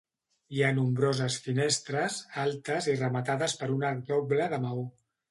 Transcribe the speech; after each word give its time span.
Hi 0.55 0.61
ha 0.61 0.69
nombroses 0.75 1.35
finestres, 1.47 2.17
altes 2.43 2.87
i 2.93 2.95
rematades 3.01 3.55
per 3.59 3.69
un 3.75 3.85
arc 3.91 4.01
doble 4.13 4.49
de 4.55 4.61
maó. 4.65 4.87